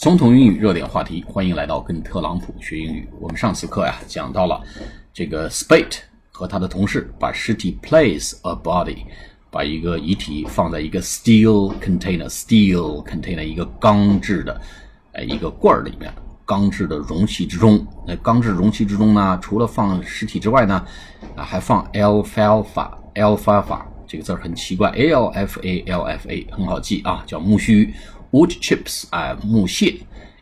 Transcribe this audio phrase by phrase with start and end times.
[0.00, 3.08] 总统英语热点话题，欢迎来到跟特朗普学英语。
[3.18, 4.62] 我们上次课呀讲到了
[5.12, 5.98] 这个 Spate
[6.30, 8.98] 和他的同事把尸体 place a body，
[9.50, 14.60] 把一个遗体放在一个 steel container，steel container 一个钢制的
[15.14, 16.12] 呃一个罐儿里面，
[16.46, 17.84] 钢制的容器之中。
[18.06, 20.86] 那钢制容器之中呢，除了放尸体之外呢，
[21.34, 27.92] 啊还放 alfalfa，alfalfa 这个字儿很奇怪，a l f a l f a 很好记啊，叫木须。
[28.30, 30.00] Wood chips 啊，木屑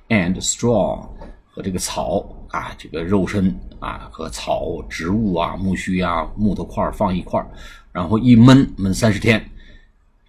[0.09, 1.09] ，and straw
[1.51, 7.45] 和这个草啊，这个肉身啊和草植物啊，木须啊，木头块放一块
[7.93, 9.51] 然后一闷闷三十天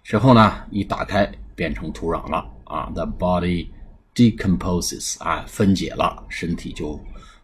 [0.02, 3.68] 之后呢，一打开变成土壤了啊，the body
[4.14, 6.98] decomposes 啊，分解了，身体就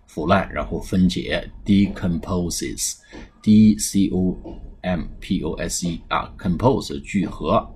[0.07, 4.37] 腐烂，然后分解，decomposes，d c o
[4.83, 7.69] m p o s e 啊，compose 聚合。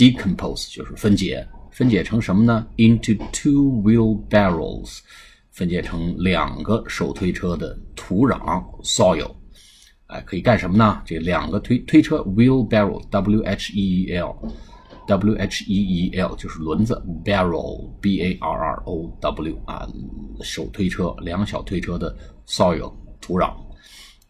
[0.00, 2.66] decompose 就是分解，分解成什么呢？
[2.76, 5.00] into two wheelbarrows，
[5.50, 8.38] 分解成两个手推车的土壤
[8.82, 9.34] soil，
[10.06, 11.02] 哎，可以干什么呢？
[11.06, 19.58] 这两个推推车 wheelbarrow，w h e e l，w h e e l 就是轮子，barrow，b a r r o w
[19.64, 19.88] 啊，
[20.42, 22.14] 手推车，两小推车的
[22.46, 23.54] soil 土壤，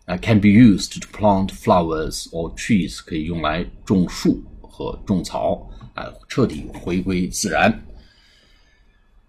[0.05, 4.43] 啊，can be used to plant flowers or trees，可以用来种树。
[4.72, 7.84] 和种草啊，彻底回归自然。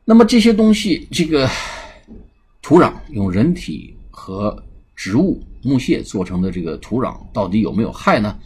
[0.05, 1.49] 那么这些东西，这个
[2.61, 4.63] 土壤用人体和
[4.95, 8.39] 植物木屑做成的这个土壤，到底有没有害呢？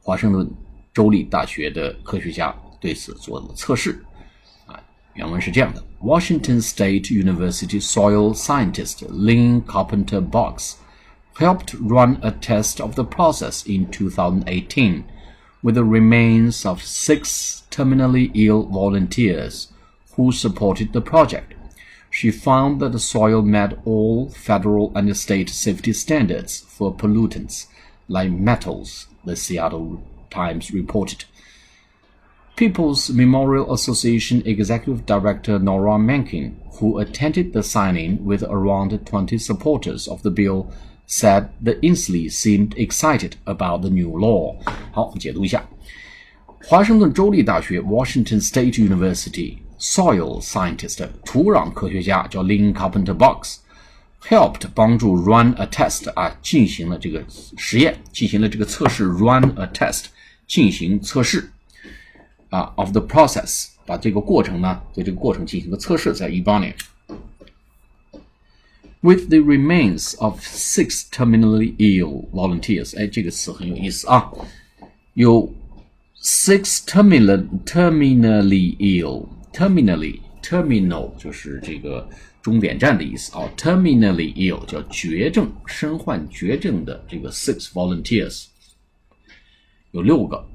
[0.00, 0.48] 华盛顿
[0.94, 4.02] 州立大学的科学家对此做了测试。
[4.66, 4.80] 啊，
[5.14, 10.74] 原文是这样的：Washington State University soil scientist Lynn Carpenter Box
[11.36, 15.02] helped run a test of the process in 2018.
[15.62, 19.72] With the remains of six terminally ill volunteers
[20.16, 21.54] who supported the project.
[22.10, 27.66] She found that the soil met all federal and state safety standards for pollutants
[28.08, 31.24] like metals, the Seattle Times reported.
[32.54, 40.06] People's Memorial Association Executive Director Nora Menken, who attended the signing with around 20 supporters
[40.06, 40.70] of the bill,
[41.11, 44.55] said the Inslee seemed excited about the new law.
[44.91, 45.65] 好，我们解读一下。
[46.63, 53.57] 华盛顿州立大学 （Washington State University） soil scientist 土壤科学家叫 Lynn Carpenter Box
[54.23, 57.23] helped 帮助 run a test 啊，进行了这个
[57.57, 60.05] 实验，进行了这个测试 run a test
[60.47, 61.51] 进行测试
[62.49, 66.75] 啊 of the process 把这个过程呢，对这个过程进行个测试，在一八年。
[69.02, 74.30] With the remains of six terminally ill volunteers，哎，这个词很有意思啊，
[75.14, 75.52] 有
[76.22, 82.08] six terminal terminally ill，terminally terminal 就是这个
[82.40, 88.44] 终点站的意思啊，terminally ill 叫绝症，身患绝症的这个 six volunteers
[89.90, 90.48] 有六个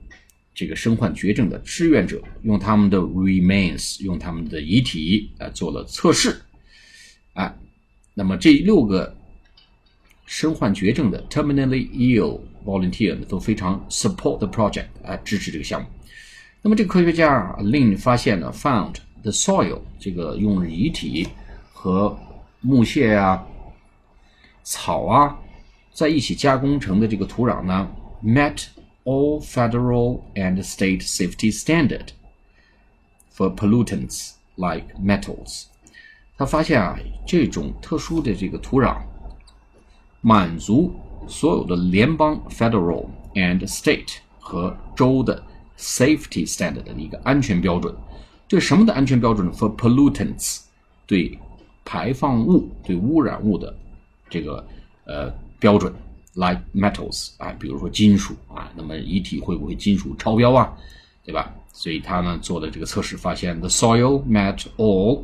[0.55, 6.41] 这个身患绝症的志愿者，用他们的 remains，用他们的遗体啊做了测试，
[7.33, 7.53] 啊。
[8.19, 9.15] 那么这六个
[10.25, 15.87] 身患绝症的 terminally ill volunteer 都非常 support the project 啊，支持这个项目。
[16.63, 21.27] 那么这个科学家 Lin 发现呢 found the soil 这个用遗体
[21.71, 22.17] 和
[22.61, 23.45] 木屑啊、
[24.63, 25.37] 草啊
[25.93, 27.87] 在一起加工成的这个土壤呢
[28.23, 28.65] ，met
[29.03, 32.07] all federal and state safety standard
[33.31, 35.65] for pollutants like metals。
[36.37, 38.97] 他发现啊，这种特殊的这个土壤
[40.21, 40.93] 满足
[41.27, 45.41] 所有的联邦 （federal and state） 和州的
[45.77, 47.93] safety standard 的一个安全标准。
[48.47, 50.61] 对什么的安全标准呢？For pollutants，
[51.05, 51.37] 对
[51.83, 53.75] 排放物、对污染物的
[54.29, 54.65] 这个
[55.05, 55.93] 呃标准
[56.35, 60.71] ，like metals 啊，比如说金属啊，那么遗体会不会金属超标啊？
[61.25, 61.51] 对吧？
[61.73, 65.23] 所以他呢做的这个测试发现，the soil met all。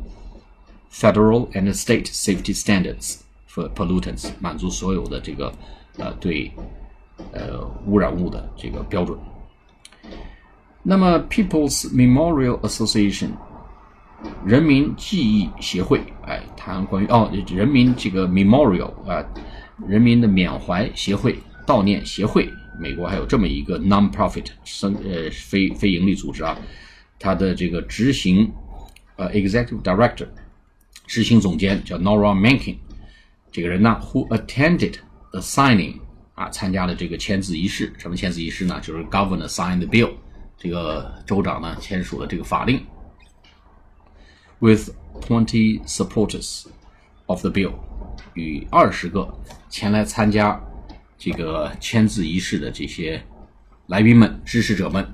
[0.96, 3.16] Federal and state safety standards
[3.48, 5.52] for pollutants 满足所有的这个
[5.98, 6.52] 呃对
[7.32, 9.18] 呃污染物的这个标准。
[10.84, 13.30] 那么 People's Memorial Association
[14.46, 19.24] 人民记忆协会，哎，谈关于哦人民这个 Memorial 啊，
[19.88, 22.48] 人民的缅怀协会、悼念协会，
[22.78, 26.56] 美国还有这么一个 non-profit 生呃非非盈利组织啊，
[27.18, 28.48] 它的这个执行
[29.16, 30.28] 呃 Executive Director。
[31.06, 32.76] 执行总监叫 Nora Menken，
[33.52, 34.94] 这个人呢，who attended
[35.30, 36.00] the signing
[36.34, 37.92] 啊，参加了这个签字仪式。
[37.98, 38.80] 什么签字仪式呢？
[38.80, 40.12] 就是 Governor signed the bill，
[40.58, 42.84] 这个州长呢签署了这个法令。
[44.60, 44.90] with
[45.20, 46.64] twenty supporters
[47.26, 47.74] of the bill，
[48.32, 49.32] 与二十个
[49.68, 50.58] 前来参加
[51.18, 53.22] 这个签字仪式的这些
[53.88, 55.06] 来宾们、支持者们，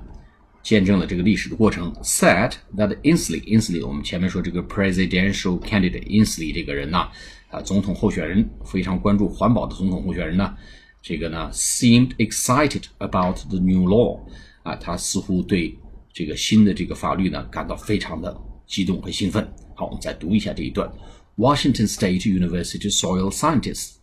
[0.63, 1.93] 见证了这个历史的过程。
[2.03, 7.09] Said that Inslee，Inslee，我们前面说这个 presidential candidate Inslee 这个人呐，
[7.49, 10.55] 啊，总统候选人，非常关注环保的总统候选人呢。
[11.01, 14.19] 这个呢，seemed excited about the new law，
[14.63, 15.75] 啊，他似乎对
[16.13, 19.51] 这个新的这个法律呢感到非常的激动和兴奋。
[19.75, 20.91] 好，我们再读一下这一段。
[21.37, 23.93] Washington State University soil scientist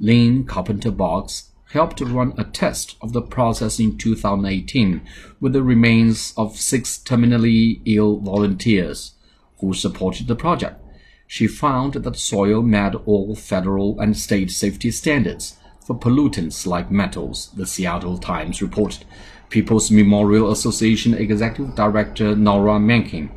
[0.00, 1.40] Lynn Carpenter Boggs
[1.76, 5.02] helped to run a test of the process in 2018
[5.40, 9.12] with the remains of six terminally ill volunteers
[9.60, 10.82] who supported the project.
[11.26, 17.50] She found that soil met all federal and state safety standards for pollutants like metals,
[17.56, 19.04] the Seattle Times reported.
[19.50, 23.30] People's Memorial Association Executive Director Nora Menken,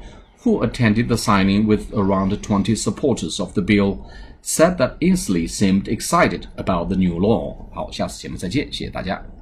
[0.43, 4.09] who attended the signing with around 20 supporters of the bill,
[4.42, 7.68] said that Inslee seemed excited about the new law.
[7.72, 9.34] 好，下次节目再见，谢谢大家。